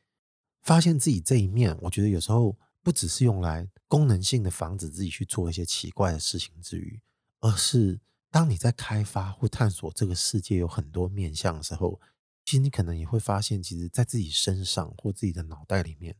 [0.62, 7.01] 发现自己这一面，我觉得有时候不只是用来功能性的防止自己去做一些奇怪的事情之余，
[7.41, 12.01] 而是当你在开发或探索这个世界有很多面向的时候。
[12.45, 16.16] 其实你可能也会发现，其实，在自己身上或自己的脑袋里面，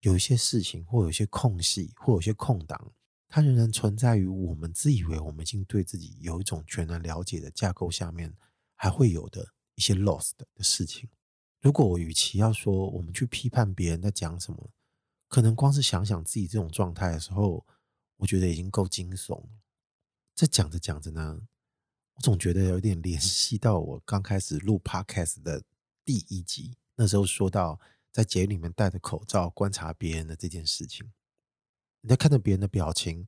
[0.00, 2.92] 有一些事情，或有一些空隙，或有一些空档，
[3.28, 8.34] 它仍然存在于我们自以为我们已经对自己有一种全然了解的架构下面，
[8.74, 9.46] 还会有的
[9.76, 11.08] 一些 lost 的事情。
[11.60, 14.70] 如果我与其要说我们去批判别人在讲什么，
[15.28, 17.66] 可能光是想想自己这种状态的时候，
[18.16, 19.44] 我觉得已经够惊悚。
[20.34, 21.42] 这讲着讲着呢。
[22.14, 25.62] 我总觉得有点联系到我刚开始录 Podcast 的
[26.04, 27.80] 第一集，那时候说到
[28.12, 31.10] 在节里面戴着口罩观察别人的这件事情。
[32.02, 33.26] 你在看着别人的表情，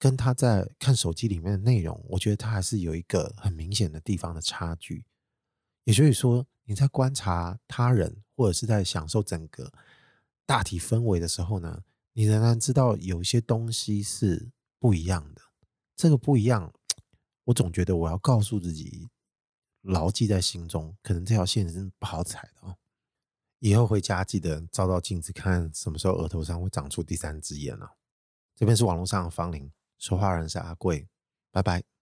[0.00, 5.04] 跟他在看手机里面的内容，我觉得他还是有一个很明显的地方的差距。
[5.84, 9.72] 也就是说，你在观察他人或者是在享受整个
[10.44, 11.82] 大体氛围的时候呢，
[12.12, 15.42] 你仍然知道有一些东西是不一样的。
[15.96, 16.72] 这个不一样。
[17.44, 19.10] 我总觉得我要告诉自己，
[19.82, 20.96] 牢记在心中。
[21.02, 22.74] 可能这条线是不好踩的哦。
[23.58, 27.96] 以后回家记得照照镜子，看什么时候额头上会长出第三只眼了。
[28.56, 31.06] 这边是网络上的芳邻，说话人是阿贵，
[31.50, 31.93] 拜拜。